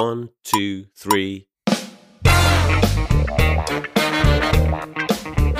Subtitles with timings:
[0.00, 1.44] One, two, three.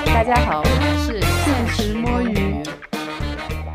[0.06, 2.62] 大家好，我们是现实摸鱼。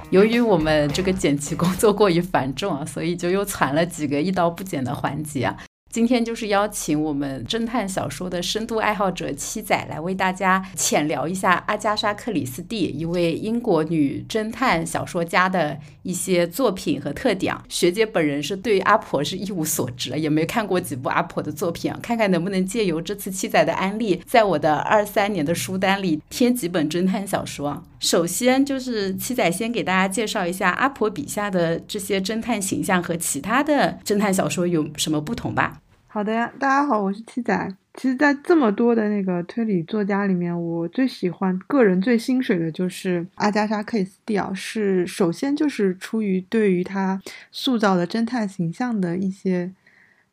[0.10, 5.56] 由于我们这个剪辑工作过于繁重啊，所以就又攒了几个一刀不剪的环节啊。
[5.96, 17.56] 今天就是邀请我们侦探小说的深度爱好者七仔来为大家浅聊一下阿加莎·克里斯蒂，一位英国女侦探小说家的一些作品和特点。
[17.70, 27.82] 学姐本人是对阿婆是一无所知，也没看过几部阿婆的作品，看看能不能借由这次七仔的安利，在我的二三年的书单里添几本侦探小说。
[28.02, 35.80] 首先就是七仔先给大家介绍一下阿婆笔下的这些侦探形象和其他的侦探小说有什么不同吧。
[36.16, 37.76] 好的呀，大家好，我是七仔。
[37.96, 44.50] 其实，在这么多的那个推理作家里面，我最喜欢、个人最心水的就是阿加莎·克里斯蒂啊。
[44.54, 49.70] 是首先就是出于对于他塑造的侦探形象的一些，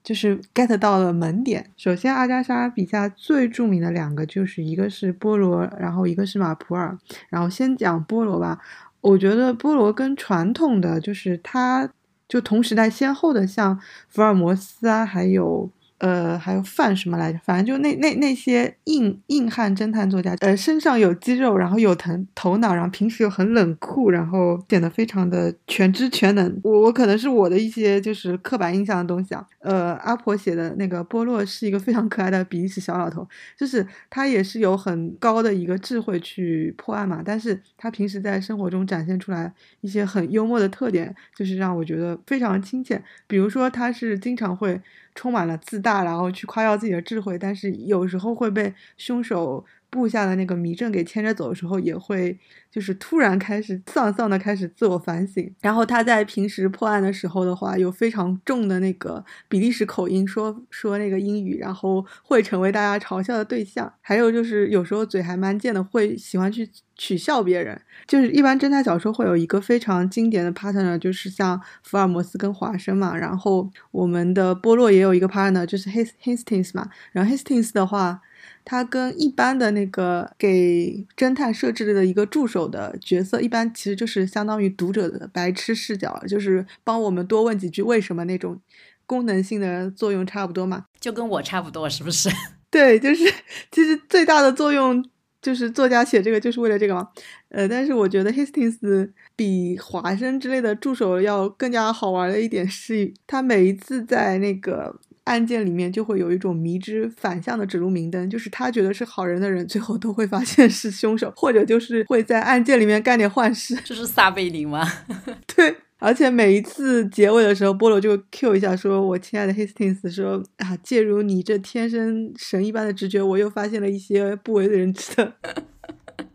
[0.04, 1.66] 就是 get 到了门点。
[1.76, 6.96] 首先，阿加莎笔下最著名的两个就是一个是波罗，然后一个是马普尔。
[7.28, 8.60] 然后先讲波罗吧，
[9.00, 11.90] 我觉得波罗跟传统的就是他。
[12.28, 13.78] 就同时代先后的，像
[14.08, 15.68] 福尔摩斯啊，还有。
[16.02, 17.38] 呃，还有范什么来着？
[17.44, 26.60] 反正就那那那些硬硬汉侦探作家，呃，身上有肌肉，然后有头头脑，然后平时又很冷酷，然后显得非常的全知全能。
[26.64, 29.46] 我我可能是我的一些就是刻板印象的东西啊。
[29.60, 33.24] 呃，阿婆写的那个波洛是一个非常可爱的比利时小老头，
[33.56, 43.00] 就是他也是有很高的一个智慧去破案嘛，但是他平时在生活中展现出来一些很幽默的特点，就是让我觉得非常亲切。
[43.28, 44.80] 比如说，他是经常会。
[45.14, 49.64] 充满了自大，然后去夸耀自己的智慧，但是有时候会被凶手。
[49.92, 52.38] 布下的那个迷阵给牵着走的时候，也会
[52.70, 55.54] 就是突然开始丧丧的开始自我反省。
[55.60, 63.92] 然后他在平时破案的时候的话，有非常重的那个比利时口音说说那个英语，然后会成为大家嘲笑的对象。
[64.00, 67.78] 还有就是有时候嘴还蛮贱的，会喜欢去取笑别人。
[68.06, 73.14] 就是一般侦探小说会有一个非常经典的 partner，就是像福尔摩斯跟华生嘛。
[73.14, 76.88] 然后我们的波洛也有一个 partner，就是 Hastings 嘛。
[77.12, 78.22] 然后 Hastings 的话。
[78.64, 88.60] 他跟一般的那个给侦探设置的一个助手的角色，一般其实就是相当于读者的白痴视角，就是帮我们多问几句为什么那种
[89.06, 92.28] 功能性的作用差不多嘛，就跟我差不多，是不是？
[92.70, 93.24] 对，就是
[93.70, 95.04] 其实最大的作用
[95.42, 97.08] 就是作家写这个就是为了这个嘛。
[97.48, 105.00] 呃，但是我觉得 Hastings 比华生之类的助手要更加好玩的一点是，他每一次在那个。
[105.24, 113.76] 案件里面就会有一种迷之反向的指路明灯，就是他觉得是好人的人，最后都会发现是凶手，或者就是会在案件里面干点坏事。
[113.84, 114.84] 这是撒贝宁吗？
[115.54, 125.34] 对，而且每一次结尾的时候，波罗就 Q 一下，说我亲爱的 Hastings，说啊，借如你这天生神一般的直觉，我又发现了一些不为人知的，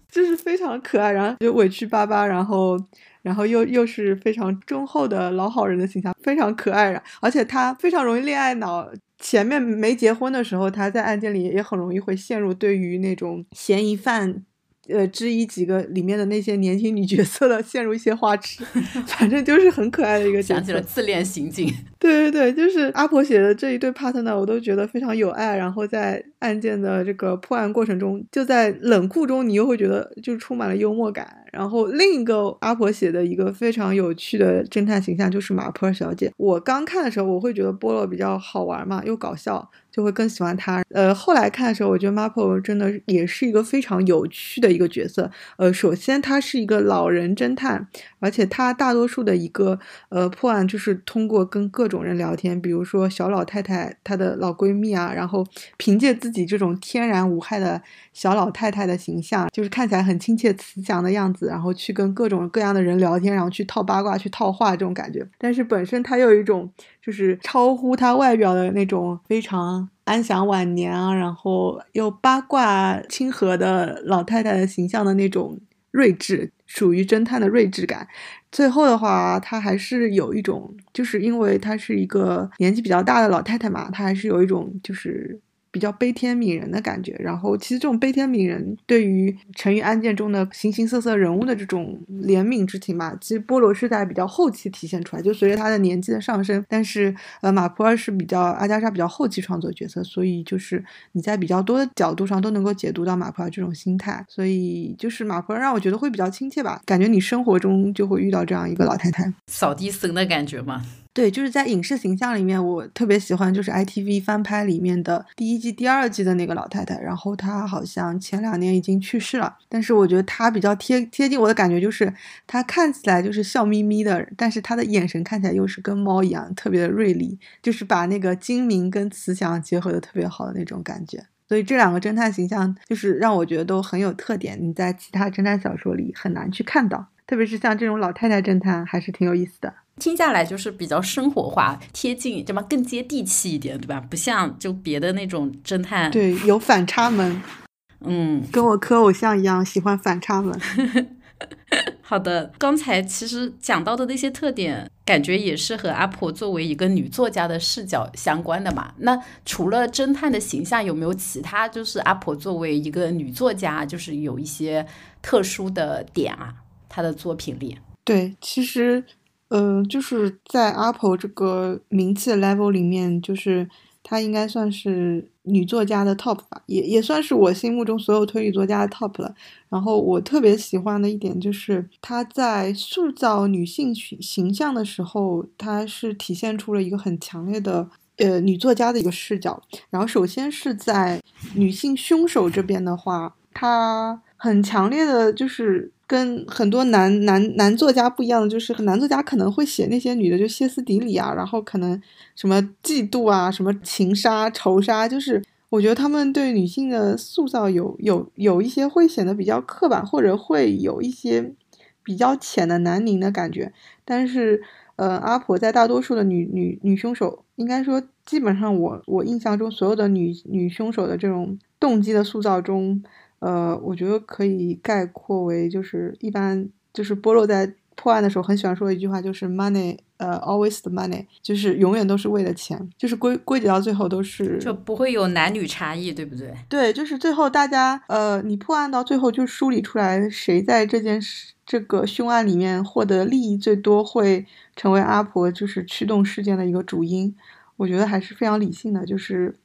[0.09, 2.77] 就是非常可爱，然后就委屈巴巴，然后。
[3.23, 6.93] 然后又又是非常忠厚的老好人的形象，非常可爱！
[7.19, 8.89] 而且他非常容易恋爱脑。
[9.19, 14.45] 前面没结婚的时候，他在案件里也很容易会陷入对于那种嫌疑犯。
[14.89, 18.63] 呃，之一几个里面的那些年轻女角色的陷入一些花痴，
[19.05, 20.41] 反正就是很可爱的一个。
[20.47, 21.69] 想起了自恋刑警。
[21.99, 25.57] 对对对，就是阿婆写的这一对 partner，我都觉得非常有爱。
[25.57, 31.43] 然后在案件的这个破案过程中，就在冷酷中，你又会觉得就充满了幽默感。
[31.51, 36.31] 然后另一个阿婆写的一个非常有趣的侦探形象就是马普尔小姐。
[36.37, 39.69] 我刚看的时候，我会觉得波洛比较好玩嘛，又搞笑。
[39.97, 40.83] 就会更喜欢他。
[40.89, 45.31] 呃，后来看的时候，我觉得 Marple 真的也是一个非常有趣的一个角色。
[45.57, 47.87] 呃，首先他是一个老人侦探，
[48.19, 55.43] 而且他大多数的一个呃破案就是通过跟各种人聊天，比如说小老太太她的老闺蜜啊，然后
[55.77, 57.81] 凭借自己这种天然无害的
[58.13, 65.27] 小老太太的形象，就是看起来很亲切慈祥的样子，然后去跟各种各样的人聊天，然后去套八卦、去套话这种感觉。
[65.39, 66.71] 但是本身他又有一种。
[67.07, 75.59] 就是超乎他外表的那种非常安享晚年啊，然后又八卦亲和的老太太的形象的那种
[75.91, 78.07] 睿智，属于侦探的睿智感。
[78.51, 85.39] 最后的话，她还是有一种，就是因为她是一个年纪比较大的老太太嘛，她还是有一种就是。
[85.71, 96.63] 比较悲天悯人的感觉，然后其实这种悲天悯人对于成于案件中的形形色色人物的这种怜悯之情嘛，其实波罗是在比较后期体现出来，就随着他的年纪的上升。
[96.67, 110.83] 但是呃，马普尔是比较阿加莎比较后期创作角色，所以就是你在比较多的角度上都能够解读到马普尔这种心态，所以就是马普尔让我觉得会比较亲切吧，感觉你生活中就会遇到这样一个老太太，扫地僧的感觉嘛。
[111.17, 116.95] 对，就是在影视形象里面，我特别喜欢就是 ITV 翻拍里面的第一季、第二季的那个老太太。
[117.01, 122.13] 然后她好像前两年已经去世了，但是我觉得她比较贴贴近我的感觉，就是
[122.45, 131.25] 她看起来就是笑眯眯的，但是她的眼神看起来又是跟猫一样特别的锐利，就是把那个精明跟慈祥结合的特别好的那种感觉。
[131.47, 139.73] 所以这两个侦探形象就是让我觉得都很有特点，你在其他侦探小说里很难去看到，特别是像这种老太太侦探，还是挺有意思的。
[139.99, 142.61] 听下来就是比较生活化、贴近，对吧？
[142.63, 143.99] 更接地气一点，对吧？
[143.99, 147.41] 不像就别的那种侦探，对，有反差萌。
[148.01, 150.53] 嗯，跟我磕偶像一样，喜欢反差萌。
[152.01, 158.93] 好的，刚才其实讲到的那些特点，感觉也是和阿婆作为一个女作家的视角相关的嘛。
[158.99, 164.85] 那除了侦探的形象，有没有其他就是阿婆作为一个女作家，就是有一些
[165.21, 166.53] 特殊的点啊？
[166.87, 169.03] 她的作品里，对，其实。
[169.49, 173.69] 呃，就是在 Apple 这个名气 level 里面，就是
[174.03, 179.33] 她应该算是女作家的 top 吧，也也算是我心目中所有推理作家的 top 了。
[179.69, 189.61] 然后我特别喜欢的一点就是她在塑造女性形形象的时候，她是体现出了一个很强烈的呃女作家的一个视角。
[189.89, 191.21] 然后首先是在
[191.55, 195.93] 女性凶手这边的话，她很强烈的就是。
[196.07, 202.01] 跟很多男男男作家不一样的就是，男作家可能会写那些女的就歇斯底里啊，然后可能
[202.33, 211.53] 什么嫉妒啊，什么情杀、仇杀，就是我觉得他们对女性的塑造有有有一些会显得比较刻板，或者会有一些
[212.01, 213.73] 比较浅的男凝的感觉。
[214.05, 214.63] 但是，
[214.95, 223.03] 呃，阿婆在大多数的女女女凶手，应该说基本上我我印象中所有的女女凶手的这种动机的塑造中。
[223.39, 236.53] 呃，我觉得可以概括为，就是一般就是波洛在破案的时候很喜欢说一句话，就是 money，呃，always the money，就是永远都是为了钱，就是归归结到最后都是就不会有男女差异，对不对？
[236.69, 244.45] 对，就是最后大家，呃，你破案到最后就梳理出来谁在这件事这个凶案里面获得利益最多，会
[244.75, 247.35] 成为阿婆就是驱动事件的一个主因。
[247.77, 249.55] 我觉得还是非常理性的，就是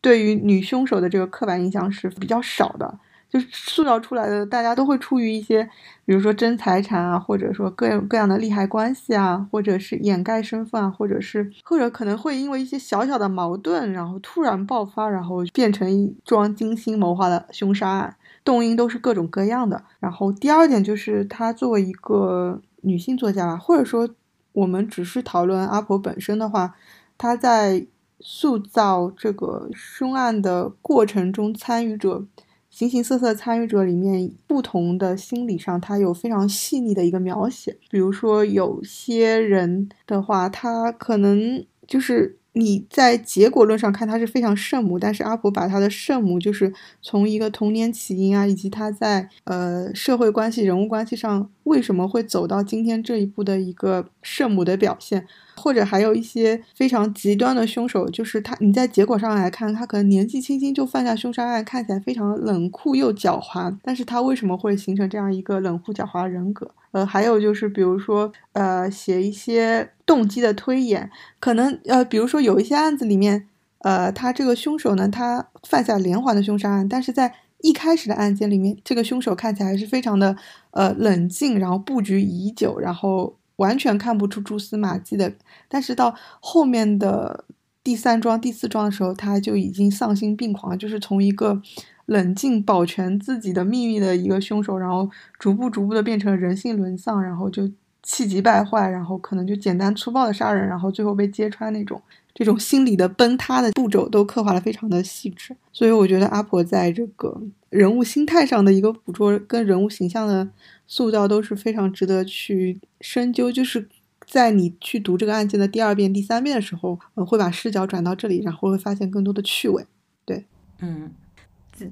[0.00, 2.98] 对于女凶手的这个刻板印象是比较少的。
[3.30, 5.62] 就是塑造出来的，大家都会出于一些，
[6.04, 19.84] 比如说争财产啊，或者说各种各样的利害关系啊，或者是掩盖身份啊，或者是或者可能会因为一些小小的矛盾，然后突然爆发，然后变成一桩精心谋划的凶杀案，动因都是各种各样的。
[20.00, 24.08] 然后第二点就是，她作为一个女性作家吧，或者说
[24.52, 26.74] 我们只是讨论阿婆本身的话，
[27.16, 27.86] 她在
[28.18, 32.24] 塑造这个凶案的过程中，参与者。
[32.70, 37.76] 形形色色参与者里面，不同的心理上，他有非常细腻的一个描写。
[37.90, 42.36] 比如说，有些人的话，他可能就是。
[42.52, 55.24] 你在结果论上看他是非常圣母，但是阿婆把他的圣母就是从一个童年起因啊，以及他在呃社会关系、人物关系上为什么会走到今天这一步的一个圣母的表现，
[55.56, 66.70] 或者还有一些非常极端的凶手，就是他你在结果上来看，他可能年纪轻轻就犯下凶杀案，看起来非常冷酷又狡猾，但是他为什么会形成这样一个冷酷狡猾的人格？
[66.92, 71.08] 呃，还有就是，比如说，呃，写一些动机的推演，
[71.38, 73.46] 可能，呃，比如说有一些案子里面，
[73.78, 80.36] 呃，他这个凶手呢，他犯下连环的凶杀案，但是在一开始的案件里面，这个凶手看起来是非常的，
[80.72, 85.32] 呃，冷静，然后布局已久，然后完全看不出蛛丝马迹的，
[85.68, 87.44] 但是到后面的
[87.84, 91.60] 第三桩、第四桩的时候，他就已经丧心病狂，就是从一个。
[92.06, 97.70] 冷静保全自己的秘密的一个凶手，然后逐步逐步的变成人性沦丧，然后就
[98.02, 102.02] 气急败坏，然后可能就简单粗暴的杀人，然后最后被揭穿那种，
[102.34, 105.56] 这种心理的崩塌的步骤都刻画的非常的细致。
[105.72, 110.48] 所以我觉得阿婆在这个人物心态上的一个捕捉跟人物形象的
[110.90, 113.52] 塑造都是非常值得去深究。
[113.52, 113.88] 就是
[114.26, 119.86] 在你去读这个案件的第二遍、第三遍的时候，呃，会把视角转到这里，然后会发现更多的趣味。
[120.24, 120.44] 对，
[120.80, 121.12] 嗯。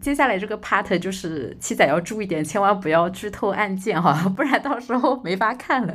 [0.02, 5.94] 接下来这个 part 就是七仔要注意点，千万不要剧透案件哈， 不然到时候没法看了。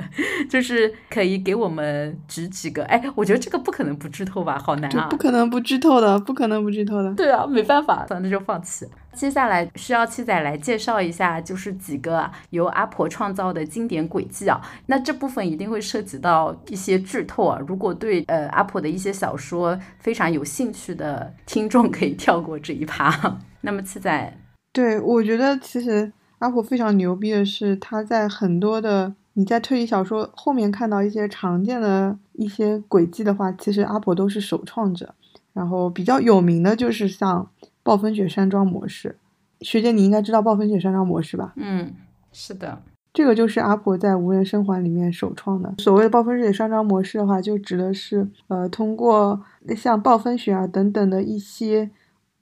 [0.50, 5.08] 就是可以给我们指几个，哎，我觉得这个不可能不剧透吧，好难啊！
[5.12, 7.14] 不可能不剧透的，不可能不剧透的。
[7.14, 8.88] 对啊，没办法，那就放弃。
[9.16, 14.60] 接下来需要七仔来介绍一下，就是几个由阿婆创造的经典轨迹啊。
[14.88, 17.60] 那这部分一定会涉及到一些剧透啊。
[17.68, 23.38] 如果对呃阿婆的一些小说非常有兴趣的听众，可以跳过这一趴。
[23.62, 24.38] 那么七仔，
[24.74, 35.14] 对我觉得其实阿婆非常牛逼的是，他在很多的你在推理小说后面看到一些常见的一些轨迹的话，其实阿婆都是首创者。
[35.54, 37.48] 然后比较有名的就是像
[37.84, 39.18] 暴风雪山庄模式，
[39.62, 41.54] 学姐你应该知道暴风雪山庄模式吧？
[41.58, 41.94] 嗯，
[42.32, 42.82] 是的，
[43.14, 45.76] 这个就是阿婆在无人生还里面首创的。
[45.78, 49.44] 所谓的暴风雪山庄模式的话，就指的是呃通过
[49.76, 51.92] 像暴风雪啊等等的一些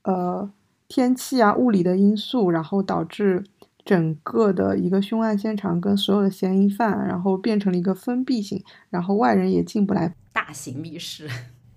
[0.03, 0.50] 呃
[0.88, 3.43] 天气啊物理的因素，然后导致
[3.83, 11.27] 整个的一个凶案现场跟所有的嫌疑犯，然后变成了一个封闭性，然后外人也进不来，大型密室。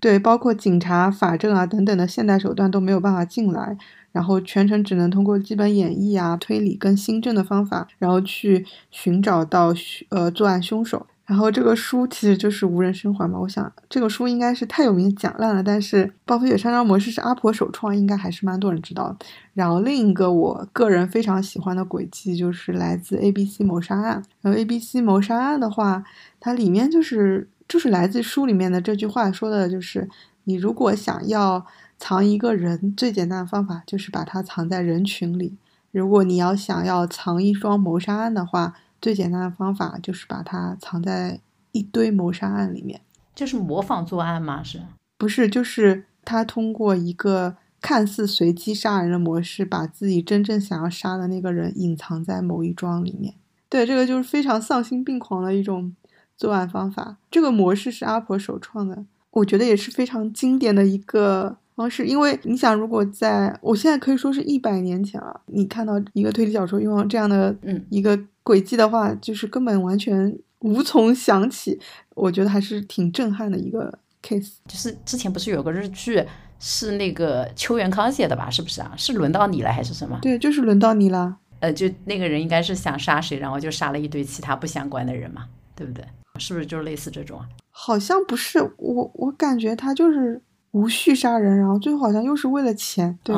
[0.05, 3.75] 对，包括警察、法证啊等等的现代手段都没有办法进来，
[4.11, 9.73] 然后全程只能通过基本演绎啊、推理跟新证的方法，然后去寻找到
[10.09, 11.07] 呃作案凶手。
[11.25, 13.39] 然后这个书其实就是无人生还嘛。
[13.39, 19.17] 我想这个书应该是太有名讲烂了，但是暴风雪山庄模式是阿婆首创，应该还是蛮多人知道的。
[19.55, 24.21] 然后另一个我个人非常喜欢的轨迹就是来自 A B C 谋杀案。
[24.41, 26.03] 然后 A B C 谋杀案的话，
[26.39, 27.49] 它里面就是。
[27.67, 30.07] 就是来自书里面的这句话说的，就是
[30.43, 31.65] 你如果想要
[31.97, 35.57] 藏一个人，最简单的方法就是把它藏在人群里；
[35.91, 41.39] 如果你要想要藏一桩谋杀案的话，最简单的方法就是把它藏在
[41.71, 43.01] 一堆谋杀案里面。
[43.33, 44.61] 就是模仿作案吗？
[44.61, 44.81] 是
[45.17, 45.49] 不是？
[45.49, 53.33] 就是他通过一个看似随机杀人的模式，把自己真正想要杀的那个人隐藏在某一桩里面。
[53.67, 55.95] 对，这个就是非常丧心病狂的一种。
[56.37, 62.05] 作案方法这个模式是阿婆首创的，我觉得也是非常经典的一个方式。
[62.05, 71.79] 因为你想，如果在我现在可以说是一百年前了，你看到一个推理小说用这样的嗯一个轨迹的话，就是根本完全无从想起。
[72.15, 74.53] 我觉得还是挺震撼的一个 case。
[74.67, 76.23] 就是之前不是有个日剧
[76.59, 78.49] 是那个邱元康写的吧？
[78.49, 78.93] 是不是啊？
[78.95, 80.19] 是轮到你了还是什么？
[80.21, 81.37] 对，就是轮到你了。
[81.59, 86.05] 呃，就那个人应该是想杀谁，然后就杀了一堆其他不相关的人嘛，对不对？
[86.37, 87.45] 是不是就类似这种啊？
[87.71, 93.35] 好像不是，我我感觉他就是无序杀人，然后最后好像又是为了钱，对，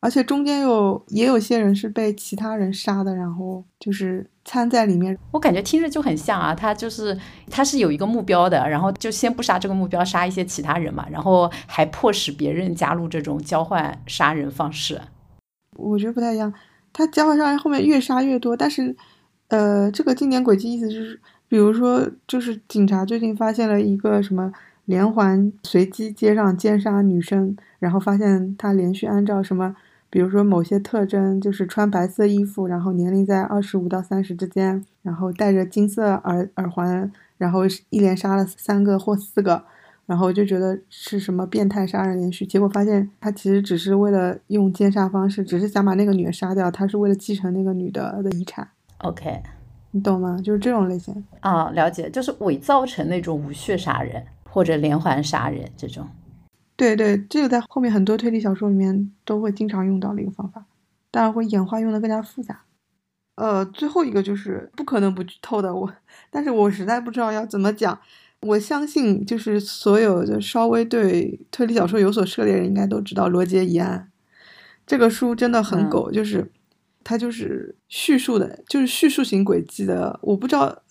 [0.00, 5.16] 而且中间有也有些人是被其他人杀的，然后就是掺在里面。
[5.30, 7.16] 我感觉听着就很像啊，他就是
[7.48, 15.00] 他是有一个目标的，然后就先不杀这个目标，杀一些其他人嘛，然后还迫使别人加入这种交换杀人方式。
[15.76, 16.52] 我觉得不太一样，
[16.92, 18.96] 他交换杀人后面越杀越多，但是
[19.48, 21.20] 呃，这个经典轨迹意思就是。
[21.50, 24.52] 比如说，就是警察最近发现了一个什么
[24.84, 29.74] 连环随机街上奸杀女生，然后发现他连续按照什么，
[30.08, 39.64] 比如说某些特征，就是穿白色衣服，然后年龄在二十五到三十之间，然后戴着金色耳耳环，然后一连杀了三个或四个，
[40.06, 48.68] 然后就觉得是什么变态杀人连续，结果发现他其实只是为了用奸杀方式，只是想把那个女的杀掉，他是为了继承那个女的的遗产。
[48.98, 49.42] OK。
[49.92, 50.40] 你懂吗？
[50.42, 56.06] 就是这种类型啊，了解，就是伪造成那种无血杀人或者连环杀人这种。
[56.76, 60.64] 对对，这个在后面很多推理小说里面都会经常用到的一个方法，
[61.10, 62.62] 当然会演化用的更加复杂。
[63.34, 65.92] 呃，最后一个就是不可能不剧透的我，
[66.30, 67.98] 但是我实在不知道要怎么讲。
[68.42, 74.08] 我相信就是所有的稍微对推理小说有所涉猎人应该都知道《罗杰疑案》
[74.86, 76.50] 这个书真的很狗，就是。
[77.02, 80.18] 它就是叙述的，就是叙述型轨迹的。
[80.22, 80.82] 我不知道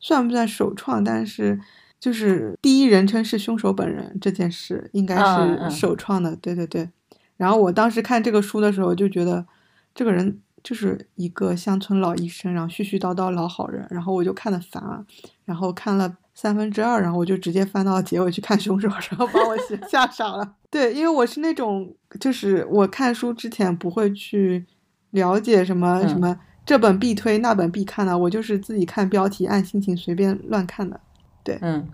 [0.00, 1.60] 算不算首创，但是
[2.00, 6.34] 就是第一人称是凶手本人这件事应该是首创的。
[6.36, 6.88] 对对对。
[7.36, 9.46] 然后我当时看这个书的时候就觉得，
[9.94, 13.86] 这个人就是一个乡村老医生，然后絮絮叨叨老好人。
[13.90, 15.04] 然后我就看的烦了，
[15.44, 19.56] 然后看了三分之二，然后我就直接翻到结尾去看凶手，然后把我
[19.88, 20.54] 吓 傻了。
[20.70, 24.64] 对，因为我是那种，就是我看书之前不会去。
[25.10, 31.00] 了解什么什么这本必推那本必看的，我就是自己看标题，按心情随便乱看的。
[31.42, 31.88] 对，嗯，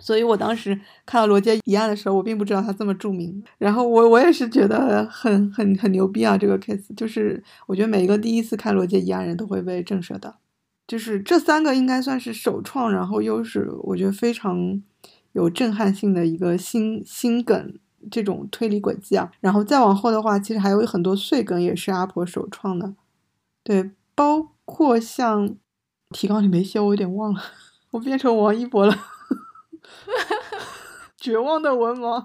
[0.00, 3.44] 所以我当时看到罗杰一案的时候，我并不知道他这么著名。
[3.58, 10.38] 然后我我也是觉得很很很牛逼啊，这个 case 就是我觉得每一个第一次看罗杰一案人都会被震慑到。
[10.86, 14.80] 就是这三个应该算是首创，然后又是我觉得非常
[15.32, 17.74] 有震撼性的一个新新梗。
[18.10, 22.94] 这种推理轨迹啊，然后再往后的话，其实还有很多碎梗也是阿婆首创的，
[23.62, 25.54] 对，包括像
[26.10, 27.40] 提纲里没写，我有点忘了，
[27.92, 28.96] 我变成王一博了，
[31.16, 32.24] 绝望的文盲。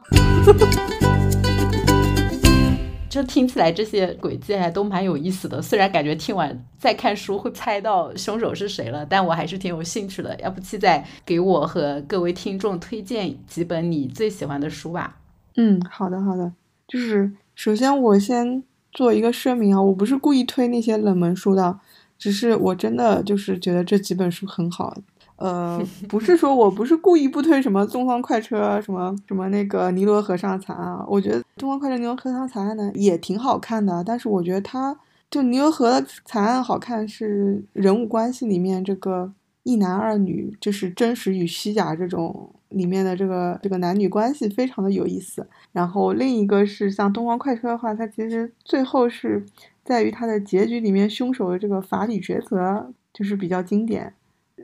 [3.10, 10.40] 就听起来这些轨迹还都蛮有意思的，虽然感觉听完再看书会猜到凶手是谁了，但我还是挺有兴趣的。
[10.40, 15.18] 要不七仔给我和各位听众推荐几本你最喜欢的书吧。
[15.56, 16.52] 嗯，好的好的，
[16.88, 21.80] 就是首先我先做一个声明啊，我不是故意推那些冷门书的，
[22.18, 24.96] 只是我真的就是觉得这几本书很好。
[25.38, 34.96] 呃，不是说我不是故意不推什么《东方快车》什么什么那个《尼罗河上惨案》，我觉得《东方快车》《尼罗河上惨案》呢也挺好看的，但是我觉得它
[35.32, 45.48] 就《尼罗河的惨案》好看是人物关系里面这个一男二女，就是真实与虚假这种里面的这个这个男女关系非常的有意思。
[45.72, 49.46] 然后另一个是像《东方快车》的话，它其实最后是
[49.84, 54.14] 在于它的结局里面凶手的这个法理抉择就是比较经典，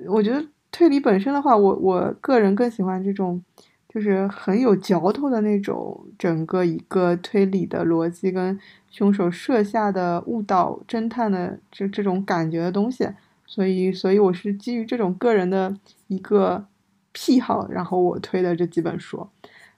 [0.08, 0.46] 我觉得。
[0.70, 3.42] 推理本身的话，我我个人更喜欢这种，
[3.88, 8.60] 就是很有嚼头的那种，整个一个推理的逻辑跟
[8.92, 13.08] 凶手设下的误导侦探的这这种感觉的东西，
[13.46, 15.76] 所以所以我是基于这种个人的
[16.08, 16.66] 一个
[17.20, 19.28] 癖好，然后我推的这几本书，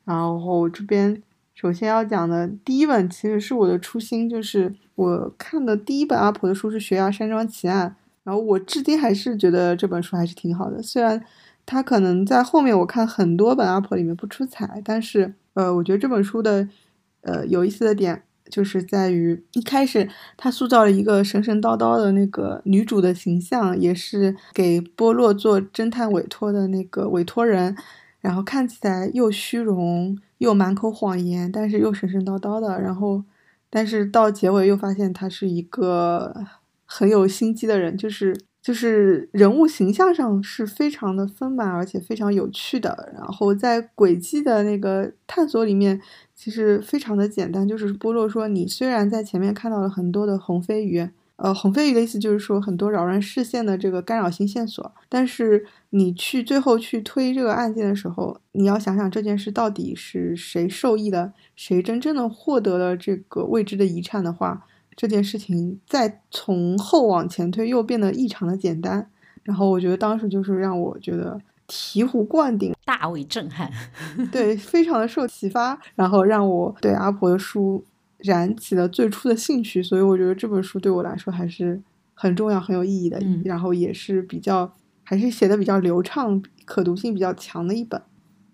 [0.03, 1.23] 然后这边
[1.55, 7.89] 首先要讲的第一本其实是我的初心，就是我看的第一本阿婆的书是《悬崖山庄奇案》。
[8.25, 11.23] 然后我至今还是觉得这本书还是挺好的，虽然
[11.65, 16.67] 它可能在后面我看很多本阿婆里面不出彩，但是呃，我觉得这本书的
[17.21, 27.75] 呃有意思的点就是在于一开始他塑造了一个神神叨叨的那个女主的形象，也是给波洛做侦探委托的那个委托人，
[28.19, 33.23] 然后看起来又虚荣又满口谎言，但是又神神叨叨的，然后
[33.69, 36.45] 但是到结尾又发现他是一个。
[36.91, 43.11] 很有心机的人，就是就是人物形象上是非常的丰满，而且非常有趣的。
[43.13, 46.01] 然后在轨迹的那个探索里面，
[46.41, 51.05] 其实非常的简单，就是波洛说，你虽然在前面看到了很多的红飞鱼，
[51.35, 64.65] 呃，红飞鱼的意思就是说很多扰乱视线的这个干扰性线索，但是你去最后去推这个案件的时候，你要想想这件事到底是谁受益的，谁真正的获得了这个未知的遗产的话。
[64.95, 69.09] 这件事情再从后往前推，又变得异常的简单。
[69.43, 73.71] 然后我觉得当时就是让我觉得醍醐灌顶，大为震撼，
[74.31, 77.85] 对，非常的受启发，然后让我对阿婆的书
[78.17, 79.81] 燃起了最初的兴趣。
[79.81, 81.81] 所以我觉得这本书对我来说还是
[82.13, 83.21] 很重要、很有意义的。
[83.45, 88.01] 然后也是比较，还是写的比较流畅、可读性比较强的一本。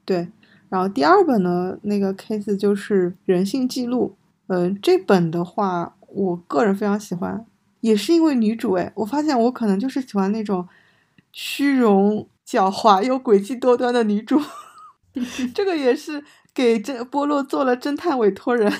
[0.04, 0.28] 对，
[0.70, 4.16] 然后第二本呢，那个 case 就是《人性记录》。
[4.54, 5.94] 嗯，这本的话。
[6.08, 7.46] 我个人非常喜欢，
[7.82, 10.66] 也是因为女主哎，我发现我可能就是喜欢那种
[11.34, 14.42] 虚荣、狡猾又诡计多端的女主。
[15.54, 18.72] 这个也是给这波洛做了侦探委托人，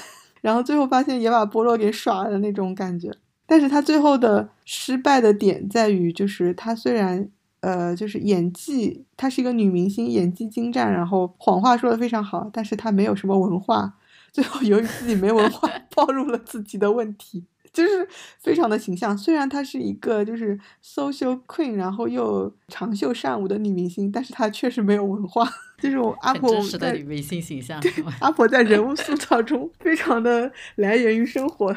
[0.42, 3.12] 然后最后发现也把波洛给耍了那种感觉。
[3.46, 7.30] 但是他最后的失败的点在于，就是他虽然
[7.62, 13.94] 呃，就是演技，她是一个女明星，演技精湛，然后谎话说的非常好，但是她没有什么文化。
[14.32, 17.46] 最后，由于自己没文化， 暴露了自己的问题，
[17.76, 18.08] 就是
[18.40, 19.16] 非常的形象。
[19.16, 25.46] 虽然她是一个就是 social queen，然后又长袖善舞的女明星，但是她确实没有文化。
[25.78, 27.80] 就是我阿婆真实的女明星形象，
[28.22, 31.68] 阿婆在人物塑造中非常的来源于生活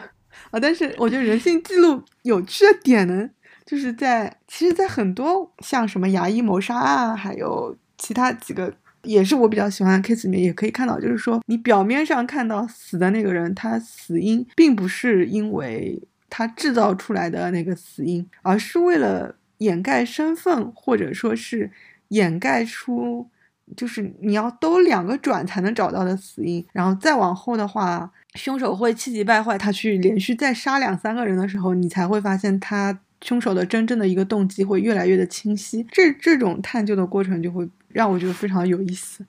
[0.50, 0.58] 啊。
[0.62, 3.28] 但是我觉得人性记录有趣的点呢，
[3.66, 8.72] 就是在其实，在很多像什么牙医谋杀案，还有其他几个。
[9.02, 21.70] 也是我比较喜欢的 case 里面也可以看到，就是说你表面上看到死的那个人，他死因并不是因为他制造出来的那个死因，而是为了掩盖身份，或者说是
[22.08, 23.28] 掩盖出
[23.76, 26.66] 就是你要兜两个转才能找到的死因。
[26.72, 35.86] 然后再往后的话，凶手会气急败坏，他去连续再杀两三个人的时候，你才会发现他凶手的真正的一个动机会越来越的清晰。
[35.90, 37.68] 这这种探究的过程就会。
[37.88, 39.24] 让我觉得非常有意思，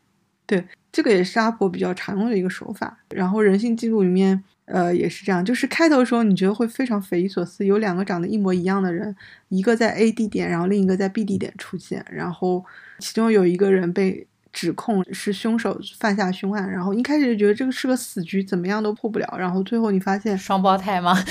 [0.46, 2.98] 对，这个也是阿婆比较常用的一个手法。
[3.10, 9.16] 然后人性记录里面，呃，也是这样，就是开头的时候你觉得会非常匪夷所思，有两个长得一模一样的人，
[9.50, 12.66] 一个在 A 地点，然后另一个在 B 地点出现，然后
[13.00, 21.16] 其中有一个人被指控是凶手犯下凶案，然后一开始就觉得这个是个死局，怎么样都破不了，然后最后你发现双胞胎吗？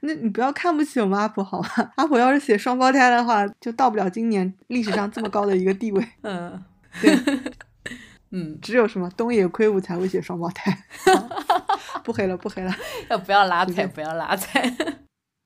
[0.00, 1.68] 那你不要看不起我们阿婆好吗？
[1.96, 6.08] 阿婆要是写双胞胎的话，就到不了今年历史上这么高的一个地位。
[6.22, 6.62] 嗯，
[7.00, 7.18] 对，
[8.30, 10.84] 嗯，只有什么东野圭吾才会写双胞胎。
[12.04, 12.72] 不黑了，不黑了，
[13.10, 13.86] 要不要拉踩？
[13.86, 14.72] 不要拉踩。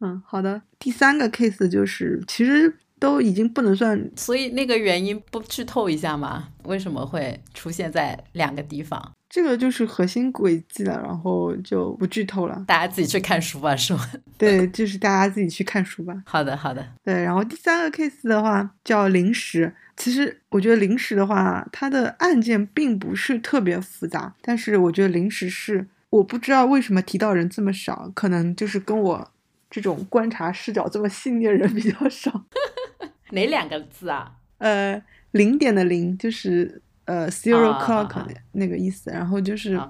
[0.00, 0.62] 嗯，好的。
[0.78, 6.48] 第三个 case 就是，其实都已经不能算，所以那个原因不剧透一下吗？
[6.64, 9.12] 为什么会出现在两个地方？
[9.34, 14.06] 这个就是核心轨迹了，然后就不剧透了，大家自己去看书吧，是吗？
[14.36, 16.22] 对，就是大家自己去看书吧。
[16.26, 16.86] 好的，好的。
[17.02, 29.30] 对，然后第三个 case 的话叫临时，其实我觉得临时的话，它的案件并不是特别复杂，但是我觉得临时是我不知道为什么提到人这么少，可能就是跟我
[29.70, 32.44] 这种观察视角这么细腻的人比较少。
[33.32, 34.32] 哪两个字啊？
[34.58, 39.80] 呃，零点的零就是呃 zero 啊 clock 那那个意思，然后就是。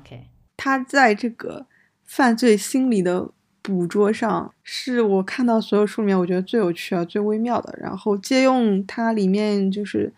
[0.55, 1.67] 他在这个
[2.05, 3.29] 犯罪心理的
[3.63, 7.77] 捕捉上，是我看到所有书里面我觉得最有趣啊、最微妙的。
[7.81, 10.13] 然后借用它里面就是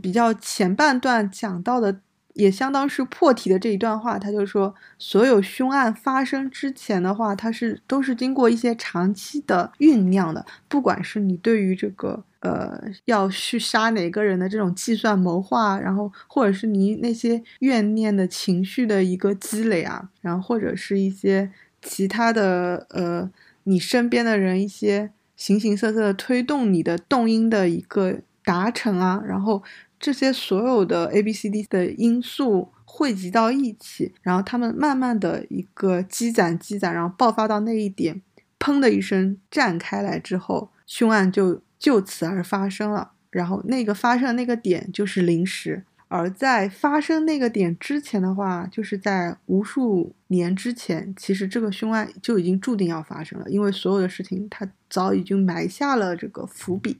[0.00, 2.00] 比较前半段讲到的，
[2.32, 12.24] 也相当是破题的这一段话，他就说，所有凶案发生之前的话，它是都是经过一些长期的酝酿的，不管是你对于这个。
[12.40, 21.50] 呃，要去杀哪个人的这种计算谋划，然后或者是你那些怨念的情绪的一个积累啊，然后或者是一些
[21.82, 23.30] 其他的呃，
[23.64, 29.62] 你身边的人一些形形色色的推动你的动因的一个达成啊，然后
[29.98, 38.22] 这些所有的 A B C D 的因素汇集到一起，然后他们慢慢的一个积攒积攒，然后爆发到那一点，
[38.58, 41.60] 砰的一声绽开来之后，凶案就。
[41.80, 56.98] 就此而发生了，然后那个发生的那个点就是临时，而在发生那个点之前的话，就是在无数年之前，其实这个凶案就已经注定要发生了，因为所有的事情它早已经埋下了这个伏笔。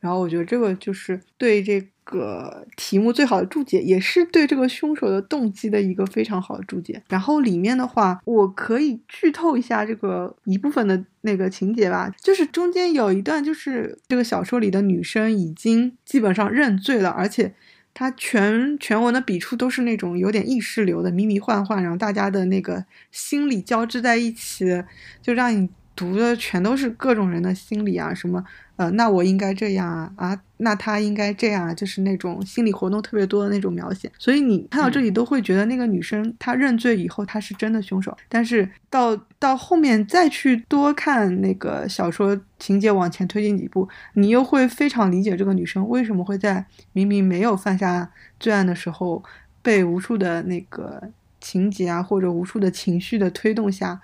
[0.00, 7.02] 然后我觉得这个就是对这个题目最好的注解，也是对这个凶手的动机的一个非常好的注解。
[7.08, 17.52] 然后里面的话，我可以剧透一下这个一部分的那个情节吧，就是中间有一段，就是这个小说里的女生已经基本上认罪了，而且
[17.92, 24.64] 她全全文的笔触都是那种有点意识流的迷迷幻幻，然后大家的那个心理交织在一起，
[25.20, 28.44] 就让你读的全都是各种人的心理啊，什么。
[28.76, 48.08] 呃，那我应该这样啊啊，那他应该这样啊，就是那种心理活动特别多的那种描写，所以你看到这里都会觉得那个女生她认罪以后她是真的凶手，但是到到后面再去多看那个小说情节往前推进几步，你又会非常理解这个女生为什么会在明明没有犯下
[48.38, 49.20] 罪案的时候，
[49.60, 51.02] 被无数的那个
[51.40, 54.00] 情节啊或者无数的情绪的推动下，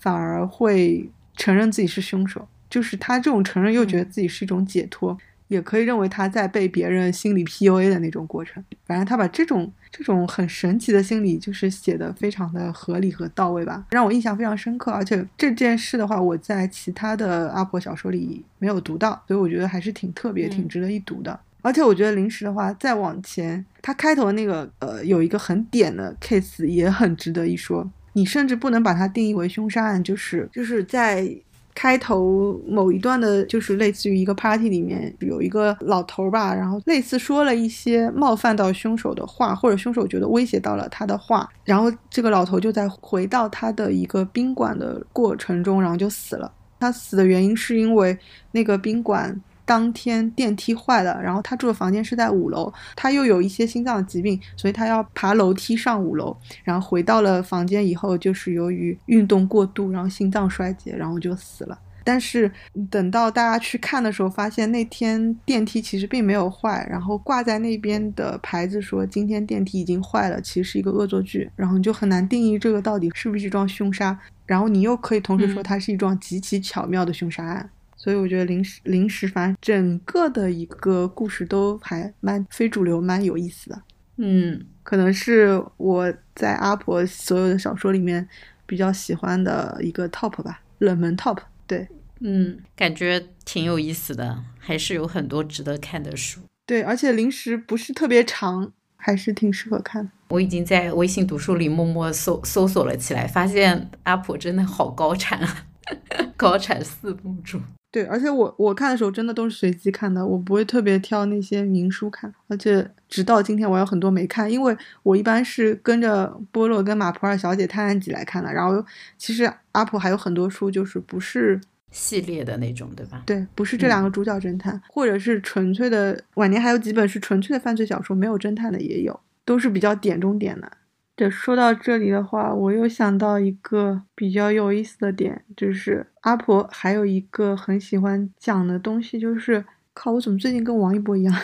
[0.00, 2.48] 反而会承认自己是凶手。
[2.68, 8.62] 就是他这种承认，又觉得自己是一种解脱，嗯、也可以认为他在被别人心理 PUA 的那种过程。
[8.84, 14.90] 反正他把这种这种很神奇的心理，就是写的非常的合理和到位吧，让我印象非常深刻。
[14.90, 21.30] 而且这件事的话，我在其他的阿婆小说里没有读到，所以我觉得还是挺特别、挺值得一读的。
[21.32, 27.88] 嗯、而且我觉得临时的话，再往前，他开头的那个呃有一个很点的 case 也很值得一说。
[28.16, 31.30] 你甚至不能把它定义为凶杀案，就是就是在。
[31.78, 46.50] 开头某一段的，就是类似于一个 party 里面有一个老头吧，然后类似说了一些冒犯到凶手的话，或者凶手觉得威胁到了他的话，然后这个老头就在回到他的一个宾馆的过程中，然后就死了。
[46.80, 48.18] 他死的原因是因为
[48.52, 61.78] 那个宾馆当天电梯坏了，然后他住的房间是在五楼，他又有一些心脏疾病，所以他要爬楼梯上五楼，然后回到了房间以后，就是由于运动过度，然后心脏衰竭，然后就死了。
[62.04, 62.48] 但是
[62.88, 77.68] 等到大家去看的时候，发现那天电梯其实并没有坏，然后挂在那边的牌子说今天电梯已经坏了，其实是一个恶作剧，然后你就很难定义这个到底是不是一桩凶杀，然后你又可以同时说它是一桩极其巧妙的凶杀案。
[78.06, 83.82] 所以我觉得临时临时反正整个的一个故事都还蛮非主流，蛮有意思的。
[84.18, 88.28] 嗯，可能是我在阿婆所有的小说里面
[88.64, 91.38] 比较喜欢的一个 top 吧，冷门 top。
[91.66, 91.88] 对，
[92.20, 96.40] 嗯，感觉挺有意思的，还是有很多值得看的书。
[96.64, 100.12] 对，而且临时不是特别长，还是挺适合看的。
[100.28, 105.66] 我已经在微信读书里默默搜搜索了起来，发现阿婆真的好高产啊，
[106.38, 107.60] 高产四部主。
[107.96, 112.30] 对，而且我我看的时候真的都是随机看的，我不会特别挑那些名书看。
[112.46, 118.52] 而且直到今天，我有很多没看，因为我一般是跟着波洛跟马普尔小姐探案集来看的。
[118.52, 118.84] 然后
[119.16, 121.58] 其实阿普还有很多书，就是不是
[121.90, 123.22] 系列的那种，对吧？
[123.24, 126.22] 对，不是这两个主角侦探，嗯、或者是纯粹的。
[126.34, 130.70] 晚年还有几本是纯粹的犯罪小说，没有侦探的也有，都是比较点中点的。
[131.16, 141.34] 这说到这里的话，我又想到一个比较有意思的点，就是阿婆还有一个很喜欢讲的东西，就是靠，我怎么最近跟王一博一样，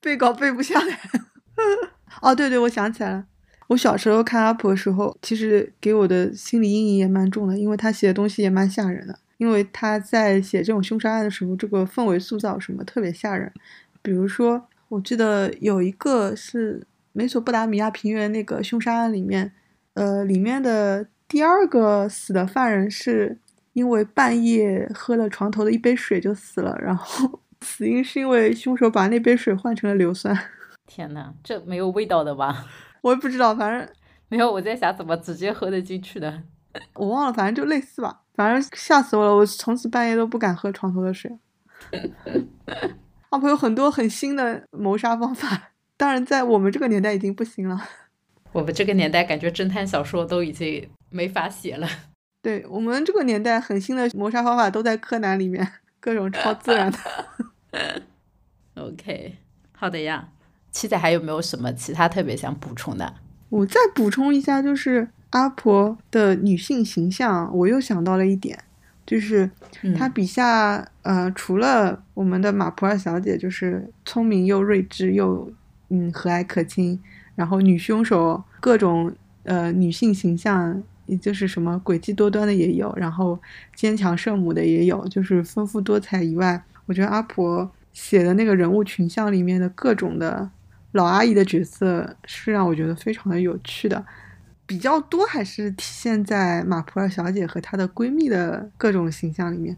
[0.00, 0.98] 背稿背不下来？
[2.22, 3.26] 哦，对对，我想起来了，
[3.66, 13.52] 我小时候看阿婆的时候，其实给我的心理阴影也蛮重的，因为他写的东西也蛮吓人的，因为他在写这种凶杀案的时候，这个氛围塑造什么特别吓人，
[14.00, 16.86] 比如说，我记得有一个是。
[17.18, 19.52] 美索不达米亚平原那个凶杀案里面，
[19.94, 23.36] 呃，里面的第二个死的犯人是
[23.72, 30.32] 因为半夜喝了床头的一杯水就死了，然后 死因是因为凶手把那杯水换成了硫酸。
[30.86, 32.64] 天呐，这没有味道的吧？
[33.02, 33.88] 我也不知道，反正
[34.28, 34.48] 没有。
[34.52, 36.44] 我在想怎么直接喝得进去的，
[36.94, 38.20] 我忘了，反正就类似吧。
[38.36, 41.36] 反正吓死我了，我从此半夜都不敢喝床头的水。
[43.30, 47.78] 阿婆有很多很新的谋杀方法，当然在我们这个年代已经不行了。
[48.52, 51.86] 我们这个年代感觉侦探小说都已经没法写了。
[52.40, 55.68] 对我们这个年代很新的谋杀方法都在柯南里面，
[56.00, 56.98] 各种超自然的。
[58.76, 59.36] OK，
[59.72, 60.28] 好的呀。
[60.70, 63.14] 七仔还有没有什么其他特别想补充的？
[63.48, 68.56] 我再补充一下，就是阿婆的女性形象，我又想到了一点，
[69.04, 69.50] 就是
[69.96, 75.50] 她笔下呃，除了我们的马普尔小姐，就是聪明又睿智又
[75.88, 76.98] 嗯和蔼可亲，
[77.34, 79.12] 然后女凶手各种
[79.44, 80.82] 呃女性形象。
[81.08, 83.40] 也就是什么诡计多端的也有，然后
[83.74, 90.50] 坚强圣母的也有，就是丰富多彩以外，我觉得阿婆写的那个人物群像里面的各种的
[90.92, 94.04] 老阿姨的角色是让我觉得非常的有趣的，
[94.66, 99.74] 比较多还是体现在马普尔小姐和她的闺蜜的各种形象里面，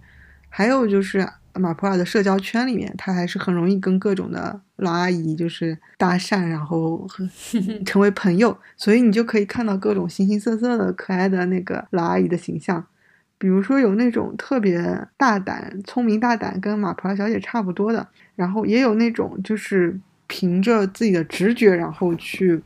[0.49, 1.29] 还有就是。
[1.55, 7.07] 马普尔的社交圈里面，她还是很容易跟各种的老阿姨就是搭讪，然后
[7.87, 12.85] 成为朋友，所以你就可以看到各种形形色色的可爱的那个老阿姨的形象。
[13.39, 22.61] 比如说有那种特别大胆、聪明大胆，跟马普尔小姐差不多的，然后也有那种就是凭着自己的直觉，然后去，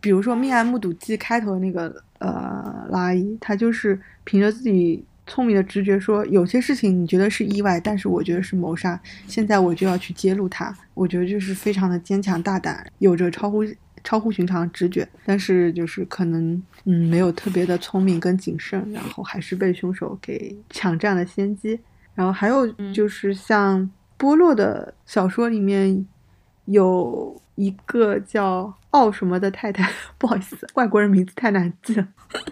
[0.00, 5.04] 比如说《命案目睹记》开头的那个呃老阿姨，她就是凭着自己。
[5.26, 9.00] 聪明的直觉说，有些事情你觉得是意外，但是我觉得是谋杀。
[9.26, 10.76] 现在我就要去揭露它。
[10.92, 13.64] 我觉得就是非常的坚强大胆，有着超乎
[14.04, 21.80] 超乎寻常直觉，但是就是可能嗯没有特别的聪明跟谨慎，然后还是被凶手给抢占了先机。
[22.14, 26.06] 然后还有就是像波洛的小说里面
[26.66, 32.06] 有一个叫奥什么的太太， 不好意思，外国人名字太难记了。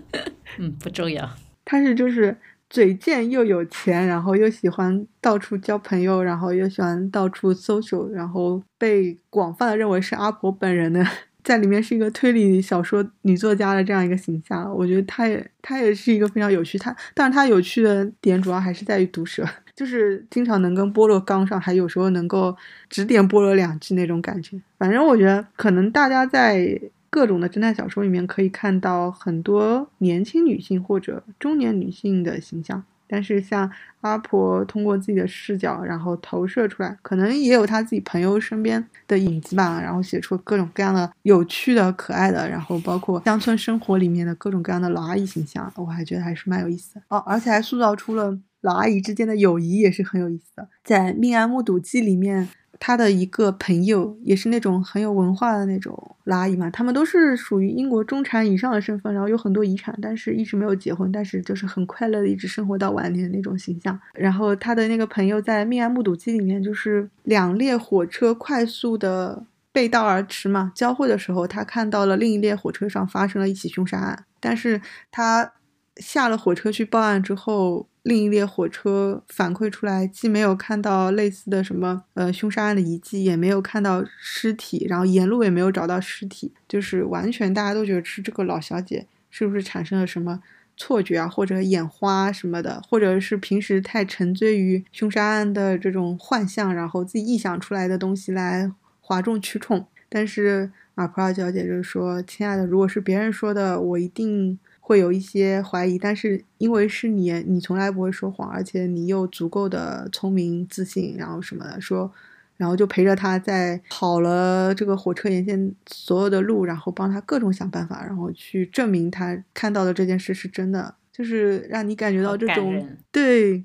[0.59, 1.31] 嗯，不重要。
[1.67, 2.35] 他是就是。
[2.73, 11.07] 嘴贱又有钱，然后又喜欢到处交朋友，然后又喜欢到处 social，然后被广泛的认为是阿婆本人的，
[11.45, 14.75] 在里面是一个推理小说女作家的这样一个形象。
[14.75, 22.57] 我觉得她也她也是一个非常有趣，她但是她有趣的点主要还是在于毒舌，就是经常能跟波洛刚上，还有时候能够
[22.89, 24.59] 指点波洛两句那种感觉。
[24.79, 26.81] 反正我觉得可能大家在。
[27.13, 33.71] 各种的侦探小说里面可以看到很多年轻女性或者中年女性的形象，但是像
[34.01, 52.49] 阿婆通过自己的视角，然后投射出来，可能也有她自己朋友身边的影子吧，然后写出各种各样的有趣的、可爱的，然后包括乡村生活里面的各种各样的老阿姨形象，我还觉得还是蛮有意思的哦，而且还塑造出了老阿姨之间的友谊，也是很有意思的，在《命案目睹记》里面。
[52.85, 63.97] 他的一个朋友也是那种很有文化的那种老阿姨嘛，他们都是属于英国中产以上的身份，然后有很多遗产，但是一直没有结婚，但是就是很快乐的一直生活到晚年那种形象。
[64.15, 74.81] 然后他的那个朋友在《命案目睹记》里面，就是两列火车快速的背道而驰嘛，交汇的时候，他看到了另一列火车上发生了一起凶杀案，但是
[75.13, 75.53] 他
[75.97, 77.89] 下了火车去报案之后。
[78.05, 90.43] 另一列火车反馈出来，既没有看到类似的什么呃凶杀案的遗迹，也没有看到尸体，然后沿路也没有找到尸体，就是完全大家都觉得是这个老小姐是不是产生了什么
[90.77, 98.69] 错觉啊，或者眼花什么的，或者是平时太沉醉于凶杀案的这种幻象，然后自己臆想出来的东西来
[99.01, 99.87] 哗众取宠。
[100.09, 104.59] 但是马普尔小姐就说，亲爱的，如果是别人说的，我一定。
[104.85, 112.13] 会有一些怀疑，但是因为是你，你从来不会说谎，而且你又足够的聪明、自信，然后什么的说，
[112.57, 122.75] 然后就陪着他在跑了这个火车沿线所有的路，然后帮他各种想办法，然后去证明他看到的这件事是真的，就是让你感觉到这种
[123.13, 123.61] 对，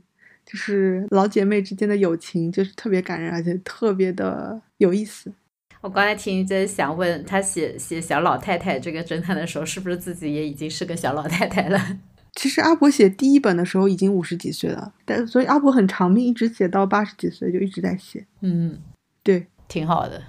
[0.46, 5.34] 就是老姐妹之间的友情，就是特别感人，而且特别的有意思。
[5.82, 11.80] 我刚才听真想问他写写小老太太这个侦探的时候，是不是自己也已经是个小老太太了？
[12.36, 18.26] 其实阿婆写第一本的时候已经五十几岁了，但所以阿婆很长命，一直写到八十几岁就一直在写。
[18.42, 18.78] 嗯，
[19.24, 20.22] 对，挺好的。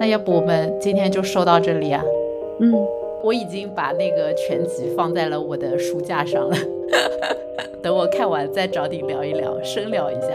[0.00, 2.02] 那要不我们今天就说到这里啊？
[2.60, 2.72] 嗯，
[3.22, 6.56] 我已经把那个全集放在了我的书架上了，
[7.82, 10.28] 等我看完再找你聊一聊，深聊一下。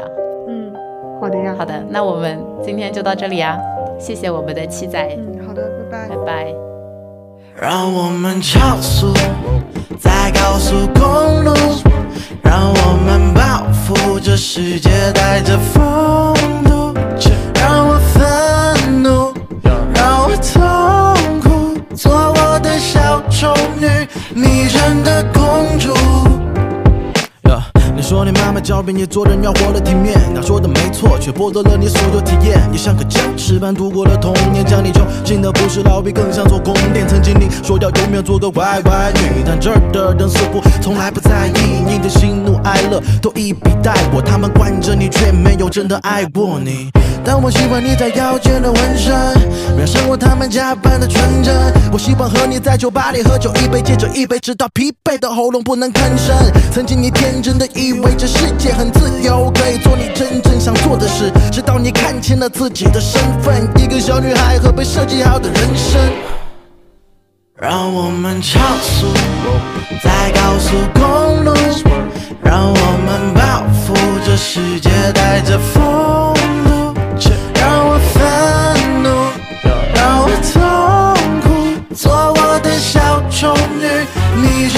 [0.47, 0.73] 嗯，
[1.19, 1.55] 好的呀。
[1.57, 3.57] 好的，那我们今天就到这里啊。
[4.01, 5.61] 谢谢我们的七仔，嗯，好的，
[5.91, 6.53] 拜拜，拜拜。
[7.55, 9.13] 让我们超速
[9.99, 11.53] 在高速公路，
[12.41, 14.35] 让我们报复这。
[14.35, 16.33] 世界带着风
[16.63, 16.93] 度，
[17.53, 19.31] 让我愤怒，
[19.93, 23.87] 让我痛苦，做我的小丑女，
[24.33, 25.93] 迷人的公主。
[28.11, 32.59] 说你妈妈教给你做人要活得体面，她说的没错，却剥夺了你所有体验。
[32.69, 37.07] 你像个僵尸般度过了童年，将你囚禁的不是牢狱，更像座宫殿。
[37.07, 41.53] 曾经你说要永远做个乖乖女，但这儿的人似乎从来不在意
[41.87, 44.21] 你的喜怒哀乐，都一笔带过。
[44.21, 46.91] 他们惯着你，却没有真的爱过你。
[47.23, 49.13] 但我喜欢你在腰间的纹身，
[49.77, 51.55] 让生活他们加班的纯真。
[51.91, 56.35] 我希望和你在酒吧里喝酒，一杯接着一杯，直到疲惫的喉咙不能吭声。
[56.73, 66.01] 曾经你天真的以为这世界很自由，可以做你真正想做的事，直到你看清了自己的身份，一个小女孩和被设计好的人生。
[67.55, 69.07] 让我们超速，
[70.03, 71.53] 在高速公路，
[72.43, 73.93] 让我们报复
[74.25, 76.10] 这世界，带着风。
[83.41, 83.87] 终于
[84.35, 84.77] 你是